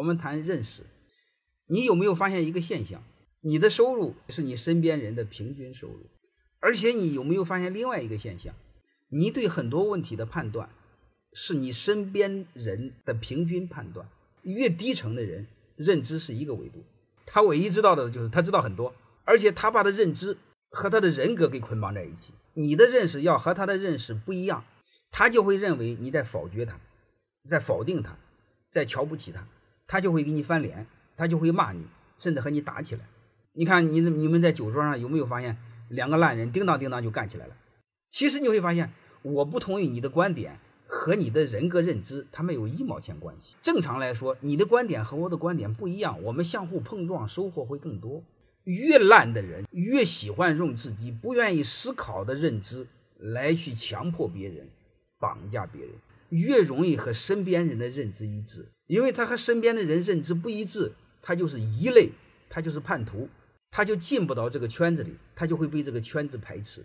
[0.00, 0.82] 我们谈认识，
[1.66, 3.02] 你有没有发现一个现象？
[3.42, 6.06] 你的收入是你身边人的平均收入，
[6.58, 8.54] 而且你有没有发现另外一个现象？
[9.10, 10.70] 你对很多问题的判断
[11.34, 14.08] 是你身边人的平均判断。
[14.42, 16.82] 越低层的人认知是一个维度，
[17.26, 18.94] 他唯一知道的就是他知道很多，
[19.24, 20.38] 而且他把他的认知
[20.70, 22.32] 和他的人格给捆绑在一起。
[22.54, 24.64] 你的认识要和他的认识不一样，
[25.10, 26.80] 他就会认为你在否决他，
[27.50, 28.16] 在否定他，
[28.72, 29.46] 在瞧不起他，
[29.90, 30.86] 他就会给你翻脸，
[31.16, 31.84] 他就会骂你，
[32.16, 33.04] 甚至和你打起来。
[33.54, 35.56] 你看，你你们在酒桌上有没有发现
[35.88, 37.56] 两个烂人叮当叮当就干起来了？
[38.08, 43.56] 其实你会发现，我不同意你的观点和你的人格认知，它没有一毛钱关系。
[43.60, 48.22] 正常来说，你的观点和我的观点不一样，我们相互碰撞，收获会更多。
[48.62, 52.86] 越烂的人，越喜欢用自己不愿意思考的认知
[53.18, 54.68] 来去强迫别人、
[55.18, 55.90] 绑架别人，
[56.28, 58.68] 越容易和身边人的认知一致。
[58.90, 60.90] 因为他和身边的人认知不一致，
[61.22, 62.10] 他就是一类，
[62.48, 63.28] 他就是叛徒。
[63.70, 66.84] 他就进不到这个圈子里，他就会被这个圈子排斥。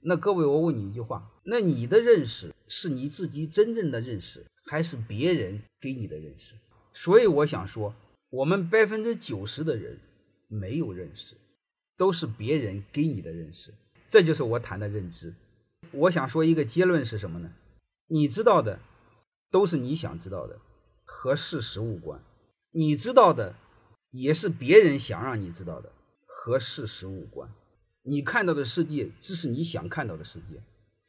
[0.00, 6.54] 那各位，我问你一句话：那你的认识是你自己真正的认识，还是别人给你的认识？
[6.92, 7.94] 所以我想说，
[8.28, 9.98] 我们百分之九十的人
[10.48, 11.34] 没有认识，
[11.96, 13.72] 都是别人给你的认识。
[14.06, 15.32] 这就是我谈的认知。
[15.92, 17.50] 我想说一个结论是什么呢？
[18.08, 18.78] 你知道的
[19.50, 20.58] 都是你想知道的，
[21.08, 22.20] 和事实无关。
[22.70, 23.54] 你知道的
[24.10, 25.90] 也是别人想让你知道的。
[26.40, 27.52] 和事实无关，
[28.02, 30.62] 你看到的世界只是你想看到的世界，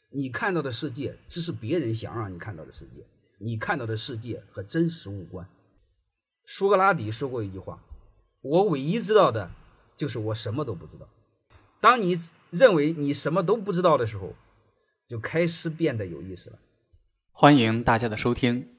[0.10, 3.06] 你看到的世界只是别人想让你看到的世界，
[3.38, 5.48] 你看到的世界和真实无关。
[6.46, 7.82] 苏格拉底说过一句话
[8.42, 9.52] ：“我唯一知道的
[9.96, 11.08] 就是我什么都不知道。”
[11.80, 12.18] 当你
[12.50, 14.34] 认为你什么都不知道的时候，
[15.08, 16.60] 就开始变得有意思了。
[17.32, 18.79] 欢迎大家的收听，